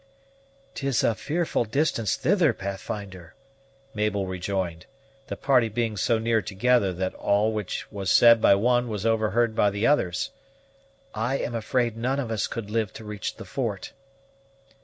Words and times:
"'Tis 0.73 1.03
a 1.03 1.13
fearful 1.13 1.63
distance 1.63 2.15
thither, 2.15 2.53
Pathfinder!" 2.53 3.35
Mabel 3.93 4.25
rejoined, 4.25 4.87
the 5.27 5.35
party 5.35 5.69
being 5.69 5.95
so 5.95 6.17
near 6.17 6.41
together 6.41 6.91
that 6.91 7.13
all 7.13 7.51
which 7.53 7.85
was 7.91 8.09
said 8.09 8.41
by 8.41 8.55
one 8.55 8.87
was 8.87 9.05
overheard 9.05 9.53
by 9.55 9.69
the 9.69 9.85
others. 9.85 10.31
"I 11.13 11.37
am 11.37 11.53
afraid 11.53 11.97
none 11.97 12.19
of 12.19 12.31
us 12.31 12.47
could 12.47 12.71
live 12.71 12.91
to 12.93 13.03
reach 13.05 13.35
the 13.35 13.45
fort." 13.45 13.93